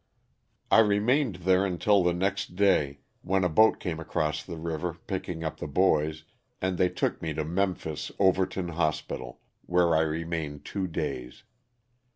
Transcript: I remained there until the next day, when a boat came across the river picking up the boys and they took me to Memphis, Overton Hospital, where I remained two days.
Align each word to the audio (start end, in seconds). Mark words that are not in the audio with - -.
I 0.71 0.79
remained 0.79 1.35
there 1.45 1.63
until 1.63 2.01
the 2.01 2.11
next 2.15 2.55
day, 2.55 3.01
when 3.21 3.43
a 3.43 3.49
boat 3.49 3.79
came 3.79 3.99
across 3.99 4.41
the 4.41 4.57
river 4.57 4.95
picking 5.05 5.43
up 5.43 5.57
the 5.59 5.67
boys 5.67 6.23
and 6.59 6.79
they 6.79 6.89
took 6.89 7.21
me 7.21 7.35
to 7.35 7.45
Memphis, 7.45 8.11
Overton 8.17 8.69
Hospital, 8.69 9.41
where 9.67 9.95
I 9.95 10.01
remained 10.01 10.65
two 10.65 10.87
days. 10.87 11.43